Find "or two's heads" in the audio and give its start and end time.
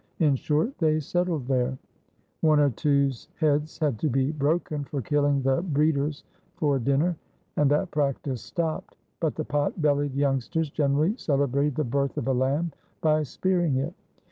2.59-3.77